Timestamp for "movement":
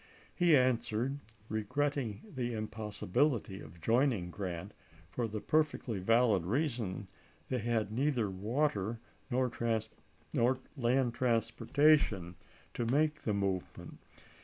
13.35-13.99